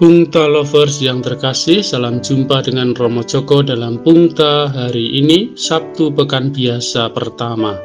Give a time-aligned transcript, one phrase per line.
[0.00, 6.56] Pungta Lovers yang terkasih, salam jumpa dengan Romo Joko dalam Pungta hari ini, Sabtu Pekan
[6.56, 7.76] Biasa pertama.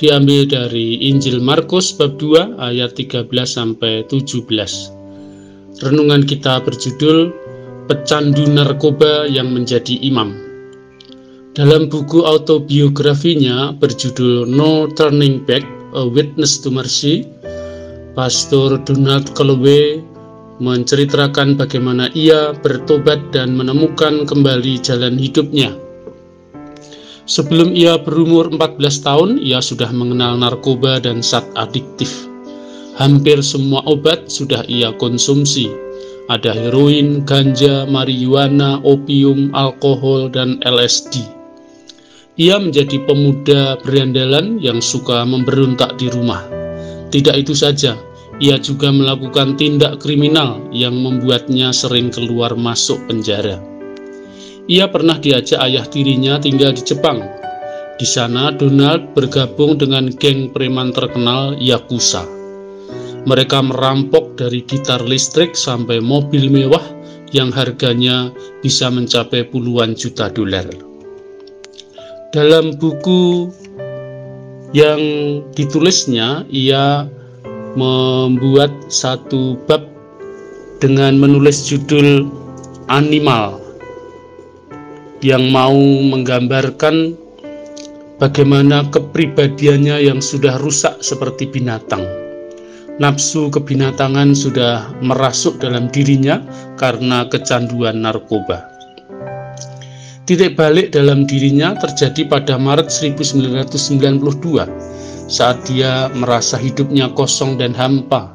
[0.00, 4.48] Diambil dari Injil Markus bab 2 ayat 13 sampai 17.
[5.84, 7.36] Renungan kita berjudul
[7.84, 10.40] Pecandu Narkoba yang menjadi imam.
[11.52, 17.28] Dalam buku autobiografinya berjudul No Turning Back: A Witness to Mercy,
[18.16, 20.00] Pastor Donald Calloway
[20.58, 25.74] menceritakan bagaimana ia bertobat dan menemukan kembali jalan hidupnya.
[27.28, 32.10] Sebelum ia berumur 14 tahun, ia sudah mengenal narkoba dan zat adiktif.
[32.96, 35.70] Hampir semua obat sudah ia konsumsi.
[36.32, 41.22] Ada heroin, ganja, marijuana, opium, alkohol, dan LSD.
[42.40, 46.42] Ia menjadi pemuda berandalan yang suka memberontak di rumah.
[47.12, 47.96] Tidak itu saja,
[48.38, 53.58] ia juga melakukan tindak kriminal yang membuatnya sering keluar masuk penjara.
[54.70, 57.24] Ia pernah diajak ayah tirinya tinggal di Jepang.
[57.98, 62.22] Di sana Donald bergabung dengan geng preman terkenal Yakuza.
[63.26, 66.84] Mereka merampok dari gitar listrik sampai mobil mewah
[67.34, 68.30] yang harganya
[68.62, 70.64] bisa mencapai puluhan juta dolar.
[72.30, 73.50] Dalam buku
[74.76, 75.00] yang
[75.56, 77.08] ditulisnya, ia
[77.78, 79.86] membuat satu bab
[80.82, 82.26] dengan menulis judul
[82.90, 83.62] animal
[85.22, 85.78] yang mau
[86.10, 87.14] menggambarkan
[88.18, 92.02] bagaimana kepribadiannya yang sudah rusak seperti binatang.
[92.98, 96.42] Nafsu kebinatangan sudah merasuk dalam dirinya
[96.74, 98.66] karena kecanduan narkoba.
[100.26, 108.32] Titik balik dalam dirinya terjadi pada Maret 1992 saat dia merasa hidupnya kosong dan hampa,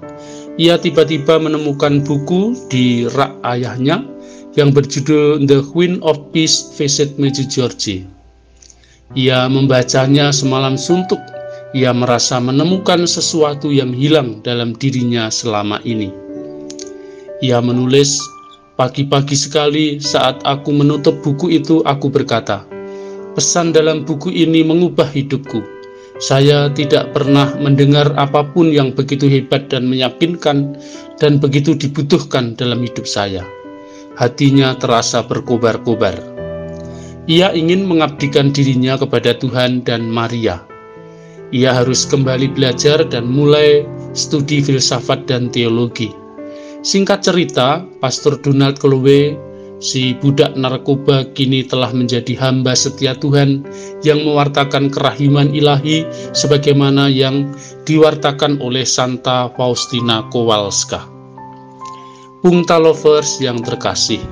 [0.62, 4.06] ia tiba-tiba menemukan buku di rak ayahnya
[4.54, 8.06] yang berjudul The Queen of Peace Visit Meiji Georgie.
[9.18, 11.18] Ia membacanya semalam suntuk.
[11.74, 16.14] Ia merasa menemukan sesuatu yang hilang dalam dirinya selama ini.
[17.42, 18.22] Ia menulis,
[18.78, 22.62] "Pagi-pagi sekali saat aku menutup buku itu, aku berkata,
[23.34, 25.73] pesan dalam buku ini mengubah hidupku.
[26.22, 30.78] Saya tidak pernah mendengar apa pun yang begitu hebat dan meyakinkan
[31.18, 33.42] dan begitu dibutuhkan dalam hidup saya.
[34.14, 36.14] Hatinya terasa berkobar-kobar.
[37.26, 40.62] Ia ingin mengabdikan dirinya kepada Tuhan dan Maria.
[41.50, 46.14] Ia harus kembali belajar dan mulai studi filsafat dan teologi.
[46.84, 49.34] Singkat cerita, Pastor Donald Calloway
[49.84, 53.68] Si budak narkoba kini telah menjadi hamba setia Tuhan
[54.00, 57.52] yang mewartakan kerahiman ilahi sebagaimana yang
[57.84, 61.04] diwartakan oleh Santa Faustina Kowalska.
[62.40, 64.24] Pungta lovers yang terkasih,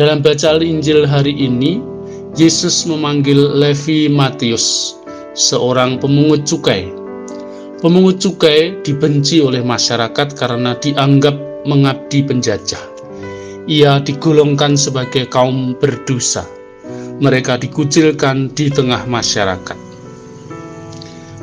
[0.00, 1.84] dalam bacaan Injil hari ini,
[2.40, 4.96] Yesus memanggil Levi Matius,
[5.36, 6.88] seorang pemungut cukai.
[7.84, 11.36] Pemungut cukai dibenci oleh masyarakat karena dianggap
[11.68, 12.97] mengabdi penjajah
[13.68, 16.48] ia digolongkan sebagai kaum berdosa.
[17.20, 19.76] Mereka dikucilkan di tengah masyarakat.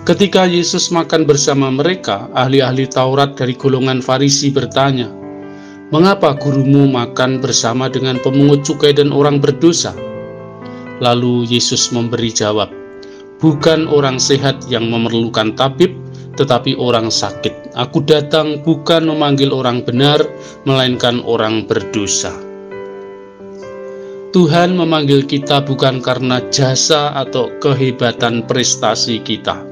[0.05, 5.09] Ketika Yesus makan bersama mereka, ahli-ahli Taurat dari golongan Farisi bertanya,
[5.93, 9.93] "Mengapa gurumu makan bersama dengan pemungut cukai dan orang berdosa?"
[11.01, 12.69] Lalu Yesus memberi jawab,
[13.41, 15.93] "Bukan orang sehat yang memerlukan tabib,
[16.35, 17.75] tetapi orang sakit.
[17.75, 20.21] Aku datang bukan memanggil orang benar,
[20.67, 22.31] melainkan orang berdosa.
[24.35, 29.63] Tuhan memanggil kita bukan karena jasa atau kehebatan prestasi kita.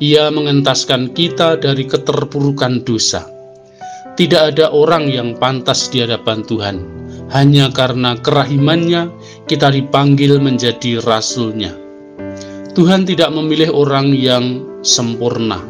[0.00, 3.28] Ia mengentaskan kita dari keterpurukan dosa.
[4.16, 6.76] Tidak ada orang yang pantas di hadapan Tuhan.
[7.28, 9.12] Hanya karena kerahimannya,
[9.44, 11.76] kita dipanggil menjadi rasulnya.
[12.72, 15.62] Tuhan tidak memilih orang yang sempurna,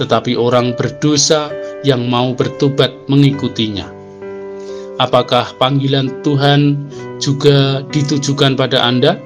[0.00, 1.52] tetapi orang berdosa
[1.84, 3.84] yang mau bertobat mengikutinya.
[4.96, 6.88] Apakah panggilan Tuhan
[7.20, 9.20] juga ditujukan pada Anda?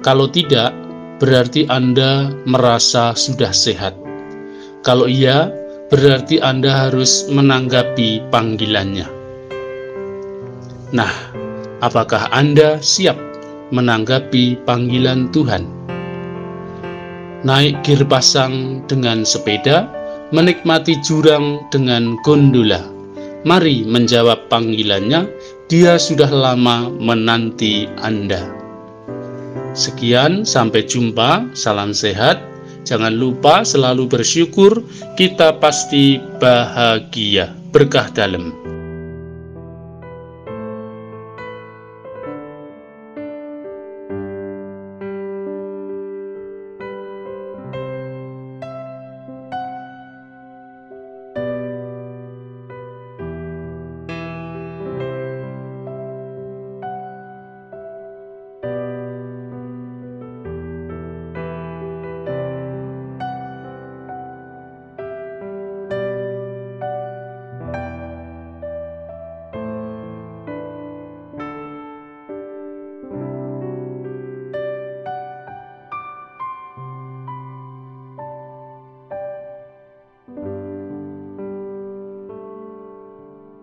[0.00, 0.72] Kalau tidak,
[1.20, 3.96] berarti Anda merasa sudah sehat.
[4.84, 5.48] Kalau iya,
[5.88, 9.08] berarti Anda harus menanggapi panggilannya.
[10.92, 11.12] Nah,
[11.80, 13.16] apakah Anda siap
[13.72, 15.83] menanggapi panggilan Tuhan?
[17.44, 19.86] Naik gear pasang dengan sepeda,
[20.32, 22.80] menikmati jurang dengan gondola.
[23.44, 25.28] Mari menjawab panggilannya,
[25.68, 28.40] dia sudah lama menanti Anda.
[29.76, 32.40] Sekian, sampai jumpa, salam sehat.
[32.88, 34.80] Jangan lupa selalu bersyukur,
[35.20, 37.52] kita pasti bahagia.
[37.72, 38.73] Berkah dalam.